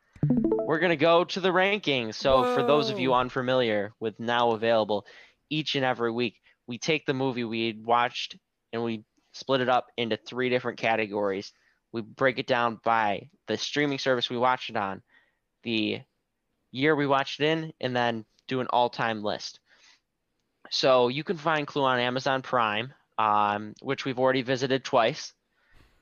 [0.68, 2.16] We're gonna go to the rankings.
[2.16, 5.06] So for those of you unfamiliar with now available,
[5.50, 8.36] each and every week we take the movie we watched
[8.74, 11.54] and we split it up into three different categories.
[11.94, 15.02] We break it down by the streaming service we watched it on,
[15.64, 16.02] the
[16.74, 19.62] year we watched it in, and then do an all-time list.
[20.70, 25.32] So you can find Clue on Amazon Prime, um, which we've already visited twice.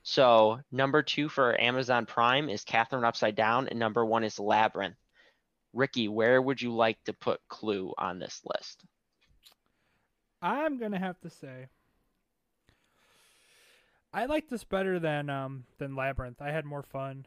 [0.08, 4.94] So number two for Amazon Prime is Catherine Upside Down, and number one is Labyrinth.
[5.72, 8.84] Ricky, where would you like to put Clue on this list?
[10.40, 11.66] I'm gonna have to say,
[14.14, 16.40] I like this better than um than Labyrinth.
[16.40, 17.26] I had more fun.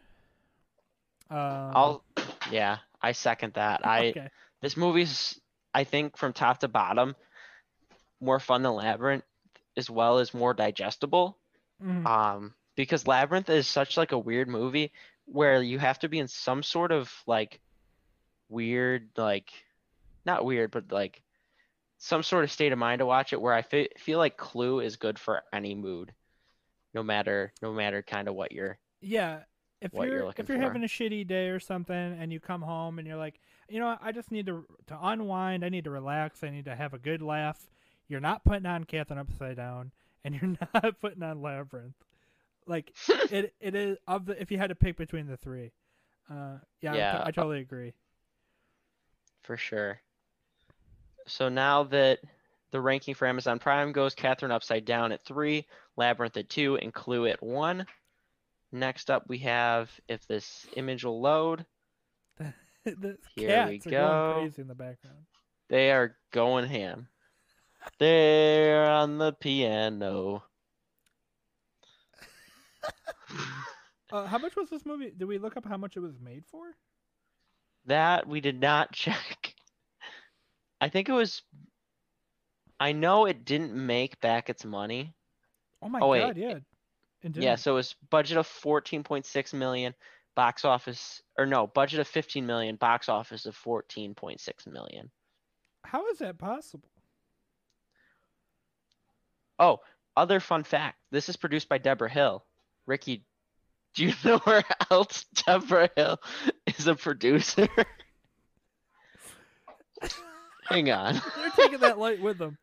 [1.29, 1.37] Um,
[1.75, 2.05] I'll,
[2.49, 3.85] yeah, I second that.
[3.85, 4.29] I okay.
[4.61, 5.37] this movie's
[5.73, 7.17] I think from top to bottom
[8.21, 9.25] more fun than Labyrinth,
[9.75, 11.37] as well as more digestible.
[11.83, 12.05] Mhm.
[12.05, 14.93] Um, because Labyrinth is such like a weird movie
[15.25, 17.59] where you have to be in some sort of like
[18.47, 19.51] weird like
[20.25, 21.21] not weird but like
[21.97, 24.79] some sort of state of mind to watch it where I fe- feel like Clue
[24.79, 26.13] is good for any mood
[26.93, 29.39] no matter no matter kind of what you're Yeah,
[29.81, 30.63] if you're, you're if you're for.
[30.63, 33.39] having a shitty day or something, and you come home and you're like,
[33.69, 35.63] you know, I just need to to unwind.
[35.65, 36.43] I need to relax.
[36.43, 37.69] I need to have a good laugh.
[38.07, 39.91] You're not putting on Catherine Upside Down,
[40.23, 41.95] and you're not putting on Labyrinth.
[42.69, 42.93] Like
[43.31, 45.71] it, it is of the if you had to pick between the three.
[46.31, 47.93] Uh, yeah, I- Yeah, I, totally agree.
[49.43, 49.99] for sure.
[51.25, 52.19] So now that
[52.71, 55.65] the ranking for Amazon Prime goes Catherine Upside Down at three,
[55.97, 57.85] Labyrinth at two, and Clue at one.
[58.71, 61.65] Next up, we have if this image will load.
[62.85, 64.33] the Here we go.
[64.37, 65.17] crazy in the background.
[65.69, 67.07] They are going ham.
[67.97, 70.43] They're on the piano.
[74.11, 75.11] Uh, how much was this movie?
[75.11, 76.75] Did we look up how much it was made for?
[77.85, 79.53] That we did not check.
[80.81, 81.43] I think it was.
[82.79, 85.13] I know it didn't make back its money.
[85.81, 86.21] Oh my Oh, wait.
[86.21, 86.59] god, yeah.
[87.21, 87.59] It Yeah, didn't.
[87.59, 89.93] so it was budget of 14.6 million,
[90.35, 95.11] box office or no, budget of 15 million, box office of 14.6 million.
[95.83, 96.89] How is that possible?
[99.59, 99.79] Oh,
[100.15, 100.97] other fun fact.
[101.11, 102.45] This is produced by Debra Hill.
[102.89, 103.23] Ricky,
[103.93, 106.17] do you know where else Debra Hill
[106.65, 107.67] is a producer?
[110.67, 111.13] Hang on.
[111.37, 112.57] They're taking that light with them.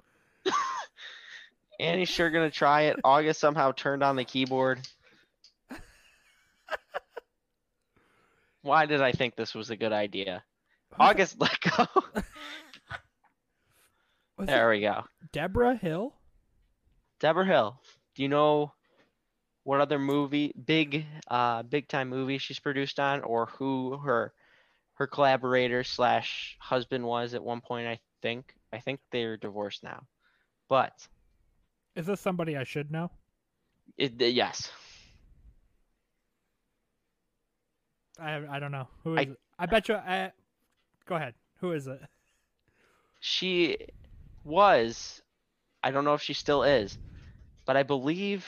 [1.78, 2.96] Annie's sure gonna try it.
[3.04, 4.80] August somehow turned on the keyboard.
[8.62, 10.42] Why did I think this was a good idea?
[10.98, 11.86] August, let go.
[14.38, 15.04] There we go.
[15.32, 16.14] Debra Hill?
[17.20, 17.80] Debra Hill.
[18.16, 18.72] Do you know
[19.66, 24.32] what other movie, big, uh, big time movie she's produced on, or who her
[24.94, 27.88] her collaborator slash husband was at one point?
[27.88, 28.54] I think.
[28.72, 30.04] I think they're divorced now,
[30.68, 30.92] but
[31.96, 33.10] Is this somebody I should know?
[33.98, 34.70] it, yes,
[38.20, 38.86] I I don't know.
[39.02, 39.40] Who is I- it?
[39.58, 40.30] I bet you I
[41.06, 41.34] Go ahead.
[41.60, 42.00] Who is it?
[43.20, 43.78] she
[44.44, 45.22] was.
[45.82, 46.98] I don't know if she still is,
[47.64, 48.46] but I believe.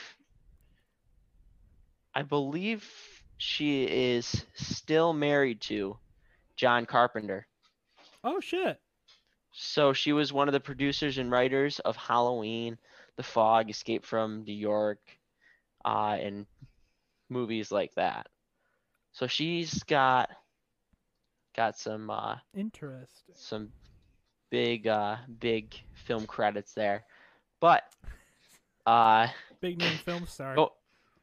[2.15, 2.89] I believe
[3.37, 5.97] she is still married to
[6.57, 7.47] John Carpenter.
[8.25, 8.81] Oh shit.
[9.53, 12.79] So she was one of the producers and writers of Halloween,
[13.17, 15.01] The Fog, Escape from New York,
[15.85, 16.47] uh, and
[17.29, 18.27] movies like that.
[19.13, 20.31] So she's got
[21.57, 23.35] got some uh, Interesting.
[23.35, 23.73] some
[24.51, 27.05] big uh, big film credits there,
[27.61, 27.83] but
[28.87, 29.29] uh,
[29.61, 30.55] Big name film star.
[30.55, 30.73] Go,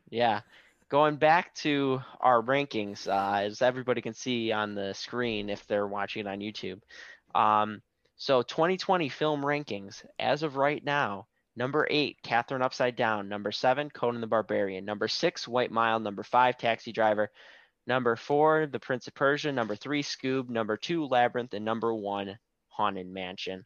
[0.09, 0.41] yeah.
[0.89, 5.87] Going back to our rankings, uh, as everybody can see on the screen if they're
[5.87, 6.79] watching it on YouTube.
[7.33, 7.81] Um,
[8.17, 13.27] so 2020 film rankings, as of right now, number eight, Catherine Upside Down.
[13.27, 14.85] Number seven, Conan the Barbarian.
[14.85, 15.99] Number six, White Mile.
[15.99, 17.31] Number five, Taxi Driver.
[17.87, 19.51] Number four, The Prince of Persia.
[19.51, 20.49] Number three, Scoob.
[20.49, 21.53] Number two, Labyrinth.
[21.53, 22.37] And number one,
[22.69, 23.65] Haunted Mansion.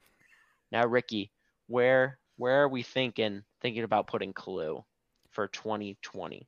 [0.72, 1.32] Now, Ricky,
[1.68, 4.84] where where are we thinking thinking about putting Clue
[5.32, 6.48] for 2020?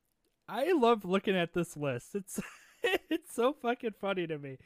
[0.54, 2.14] I love looking at this list.
[2.14, 2.40] It's
[3.10, 4.58] it's so fucking funny to me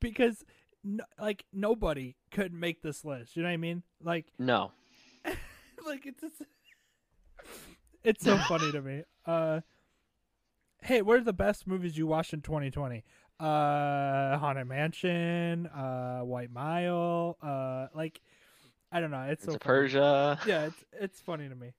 [0.00, 0.44] because
[0.84, 3.34] no, like nobody could make this list.
[3.36, 3.82] You know what I mean?
[4.02, 4.72] Like No.
[5.86, 6.42] like it's just,
[8.04, 9.02] it's so funny to me.
[9.26, 9.60] Uh
[10.82, 13.04] Hey, what are the best movies you watched in 2020?
[13.38, 18.20] Uh Haunted Mansion, uh White Mile, uh like
[18.90, 19.78] I don't know, it's Prince so funny.
[19.78, 21.70] Persia, Yeah, it's it's funny to me.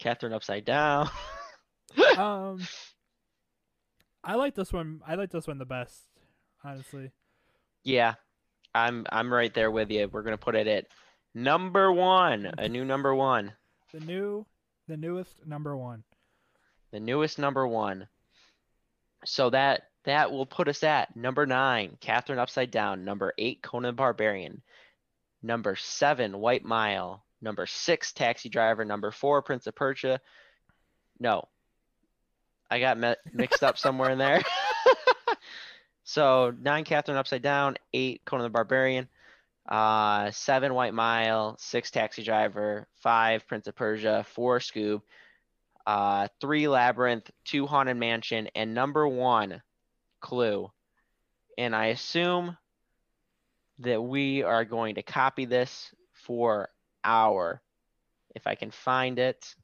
[0.00, 1.08] Catherine Upside Down.
[2.16, 2.58] Um
[4.28, 5.00] I like this one.
[5.06, 6.04] I like this one the best,
[6.62, 7.10] honestly.
[7.82, 8.14] yeah,
[8.74, 10.08] I'm I'm right there with you.
[10.12, 10.86] We're gonna put it at
[11.34, 13.52] number one, a new number one,
[13.92, 14.44] The new,
[14.86, 16.04] the newest number one.
[16.90, 18.06] the newest number one.
[19.24, 23.04] So that that will put us at number nine, Catherine Upside Down.
[23.06, 24.62] Number eight, Conan the Barbarian.
[25.42, 27.24] Number seven, White Mile.
[27.40, 28.84] Number six, Taxi Driver.
[28.84, 30.20] Number four, Prince of Persia.
[31.20, 31.48] No,
[32.70, 34.42] I got mi- mixed up somewhere in there.
[36.04, 37.76] so nine, Catherine Upside Down.
[37.92, 39.08] Eight, Conan the Barbarian.
[39.68, 41.56] Uh, seven, White Mile.
[41.58, 42.86] Six, Taxi Driver.
[43.02, 44.24] Five, Prince of Persia.
[44.34, 45.02] Four, Scoob.
[45.86, 49.62] uh, three Labyrinth, two Haunted Mansion, and number one
[50.20, 50.70] Clue.
[51.56, 52.56] And I assume
[53.80, 55.94] that we are going to copy this
[56.26, 56.68] for
[57.04, 57.62] our,
[58.34, 59.54] if I can find it.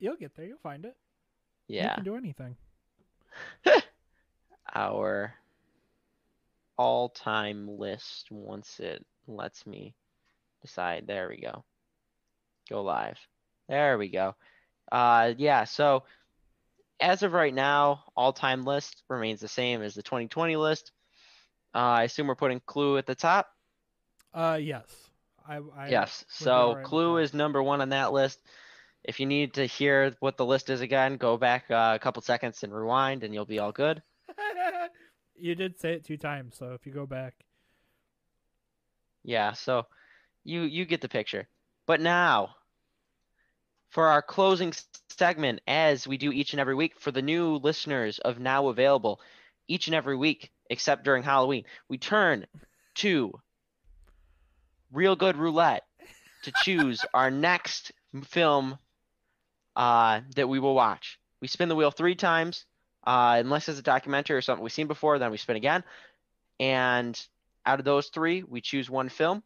[0.00, 0.46] You'll get there.
[0.46, 0.96] You'll find it.
[1.68, 1.90] Yeah.
[1.90, 2.56] You can do anything.
[4.74, 5.34] our
[6.76, 9.94] all-time list once it lets me
[10.62, 11.06] decide.
[11.06, 11.64] There we go.
[12.68, 13.18] Go live.
[13.68, 14.34] There we go.
[14.90, 15.64] Uh, yeah.
[15.64, 16.04] So
[16.98, 20.92] as of right now, all-time list remains the same as the 2020 list.
[21.74, 23.48] Uh, I assume we're putting Clue at the top.
[24.34, 24.84] Uh, yes.
[25.46, 26.24] I, I yes.
[26.28, 28.40] So with Clue is number one on that list.
[29.04, 32.22] If you need to hear what the list is again, go back uh, a couple
[32.22, 34.02] seconds and rewind, and you'll be all good.
[35.36, 37.34] you did say it two times, so if you go back,
[39.24, 39.86] Yeah, so
[40.44, 41.48] you you get the picture.
[41.86, 42.56] But now,
[43.88, 44.72] for our closing
[45.08, 49.20] segment, as we do each and every week, for the new listeners of Now Available,
[49.66, 52.46] each and every week, except during Halloween, we turn
[52.96, 53.32] to
[54.92, 55.84] Reelgood Roulette
[56.42, 57.92] to choose our next
[58.24, 58.78] film
[59.76, 61.18] uh, that we will watch.
[61.40, 62.64] We spin the wheel three times,
[63.06, 65.82] uh, unless it's a documentary or something we've seen before, then we spin again.
[66.58, 67.20] And
[67.64, 69.42] out of those three, we choose one film.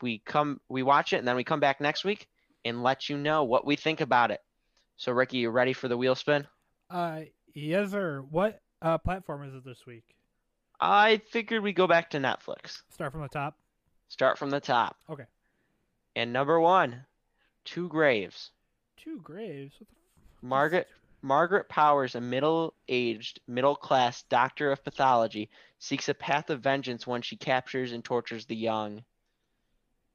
[0.00, 2.28] We come, we watch it, and then we come back next week
[2.64, 4.40] and let you know what we think about it.
[4.96, 6.46] So, Ricky, you ready for the wheel spin?
[6.90, 7.22] uh,
[7.54, 8.24] yes, sir.
[8.30, 10.04] What uh platform is it this week?
[10.80, 12.82] I figured we go back to Netflix.
[12.90, 13.56] Start from the top.
[14.08, 14.96] Start from the top.
[15.08, 15.24] Okay.
[16.16, 17.04] And number one,
[17.64, 18.50] Two Graves.
[19.02, 19.74] Two graves.
[19.78, 20.88] What the f- Margaret
[21.22, 27.36] Margaret Powers, a middle-aged, middle-class doctor of pathology, seeks a path of vengeance when she
[27.36, 29.04] captures and tortures the young.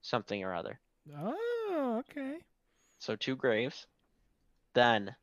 [0.01, 0.79] Something or other.
[1.17, 2.37] Oh, okay.
[2.99, 3.87] So two graves.
[4.73, 5.15] Then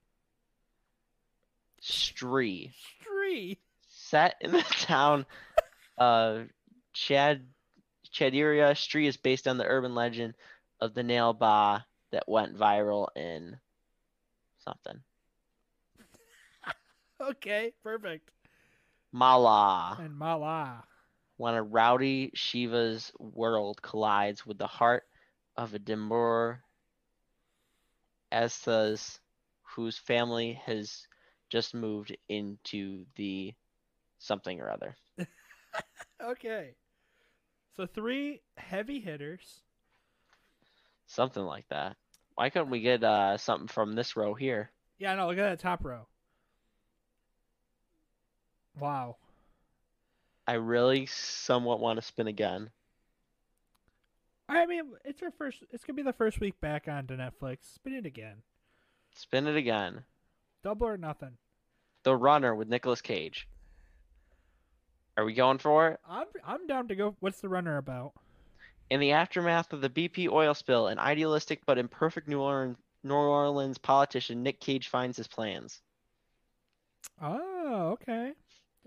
[1.83, 2.73] Stree.
[2.73, 3.59] Stree.
[3.89, 5.27] Set in the town
[5.99, 6.49] of
[6.93, 7.47] Chad
[8.13, 10.35] Chadiria, Stree is based on the urban legend
[10.81, 11.85] of the nail ba
[12.15, 13.61] that went viral in
[14.59, 15.03] something.
[17.21, 18.31] Okay, perfect.
[19.13, 19.99] Mala.
[19.99, 20.87] And Mala.
[21.37, 25.09] When a rowdy Shiva's world collides with the heart
[25.57, 26.65] of a demure
[28.33, 29.21] Esthas
[29.63, 31.09] whose family has
[31.51, 33.55] just moved into the
[34.19, 34.97] something or other.
[36.23, 36.77] Okay.
[37.77, 39.63] So three heavy hitters.
[41.07, 41.97] Something like that.
[42.35, 44.71] Why couldn't we get uh, something from this row here?
[44.99, 46.07] Yeah, no, look at that top row.
[48.79, 49.17] Wow.
[50.47, 52.71] I really somewhat want to spin again.
[54.49, 55.63] I mean, it's our first.
[55.71, 57.59] It's gonna be the first week back onto Netflix.
[57.75, 58.43] Spin it again.
[59.15, 60.05] Spin it again.
[60.63, 61.39] Double or nothing.
[62.03, 63.49] The Runner with Nicolas Cage.
[65.17, 66.01] Are we going for it?
[66.07, 67.17] I'm I'm down to go.
[67.21, 68.13] What's the runner about?
[68.91, 73.15] In the aftermath of the BP oil spill, an idealistic but imperfect New Orleans, New
[73.15, 75.81] Orleans politician, Nick Cage, finds his plans.
[77.21, 78.33] Oh, okay,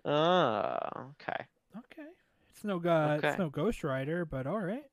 [0.06, 0.78] Oh,
[1.12, 1.46] okay.
[1.78, 2.08] okay.
[2.52, 3.28] It's no uh, Okay.
[3.30, 4.86] it's no Ghost Rider, but all right.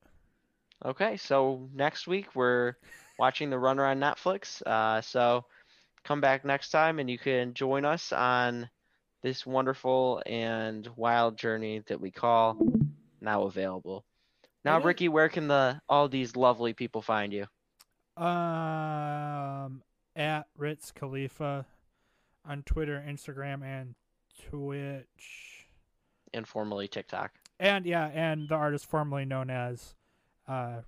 [0.83, 2.75] Okay, so next week we're
[3.19, 4.61] watching The Runner on Netflix.
[4.63, 5.45] Uh, so
[6.03, 8.69] come back next time and you can join us on
[9.23, 12.57] this wonderful and wild journey that we call
[13.21, 14.05] Now Available.
[14.65, 17.45] Now, Ricky, where can the all these lovely people find you?
[18.21, 19.83] Um,
[20.15, 21.65] at Ritz Khalifa
[22.43, 23.93] on Twitter, Instagram, and
[24.49, 25.67] Twitch,
[26.33, 27.31] And formerly TikTok.
[27.59, 29.93] and yeah, and the artist formerly known as
[30.47, 30.81] uh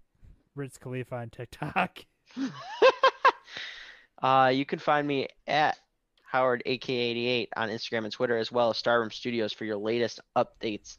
[0.55, 1.99] Ritz Khalifa on TikTok.
[4.21, 5.78] uh, you can find me at
[6.23, 10.97] Howard AK88 on Instagram and Twitter, as well as Starroom Studios for your latest updates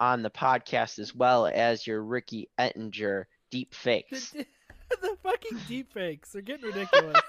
[0.00, 4.30] on the podcast, as well as your Ricky Ettinger deep fakes.
[4.30, 4.46] the,
[5.00, 7.20] the fucking deepfakes are getting ridiculous.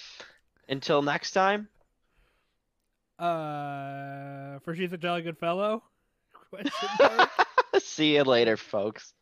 [0.68, 1.68] Until next time,
[3.18, 5.82] uh, for she's a jolly good fellow.
[7.78, 9.12] See you later, folks.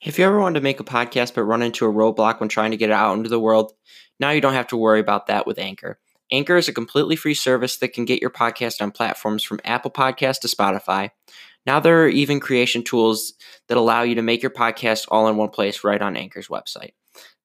[0.00, 2.72] If you ever wanted to make a podcast but run into a roadblock when trying
[2.72, 3.72] to get it out into the world,
[4.18, 5.98] now you don't have to worry about that with Anchor.
[6.32, 9.90] Anchor is a completely free service that can get your podcast on platforms from Apple
[9.90, 11.10] Podcast to Spotify.
[11.66, 13.34] Now there are even creation tools
[13.68, 16.92] that allow you to make your podcast all in one place right on Anchor's website.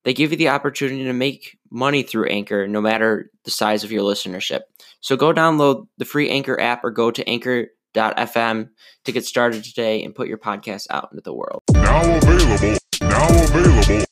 [0.05, 3.91] They give you the opportunity to make money through Anchor no matter the size of
[3.91, 4.61] your listenership.
[5.01, 8.69] So go download the free Anchor app or go to anchor.fm
[9.03, 11.61] to get started today and put your podcast out into the world.
[11.73, 12.77] Now available.
[13.01, 14.05] Now available.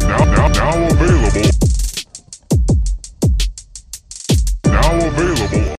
[0.00, 1.65] Now now now available.